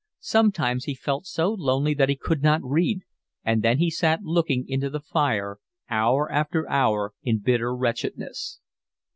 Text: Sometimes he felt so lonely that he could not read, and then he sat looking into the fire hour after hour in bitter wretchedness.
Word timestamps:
Sometimes 0.23 0.85
he 0.85 0.95
felt 0.95 1.27
so 1.27 1.53
lonely 1.53 1.93
that 1.93 2.09
he 2.09 2.15
could 2.15 2.41
not 2.41 2.59
read, 2.63 3.01
and 3.45 3.61
then 3.61 3.77
he 3.77 3.91
sat 3.91 4.23
looking 4.23 4.65
into 4.67 4.89
the 4.89 4.99
fire 4.99 5.59
hour 5.91 6.31
after 6.31 6.67
hour 6.67 7.13
in 7.21 7.37
bitter 7.37 7.75
wretchedness. 7.75 8.61